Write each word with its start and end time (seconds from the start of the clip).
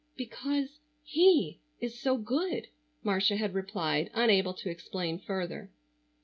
"Because 0.15 0.79
he 1.03 1.59
is 1.79 2.01
so 2.01 2.17
good," 2.17 2.69
Marcia 3.03 3.35
had 3.35 3.53
replied, 3.53 4.09
unable 4.15 4.55
to 4.55 4.67
explain 4.71 5.19
further. 5.19 5.69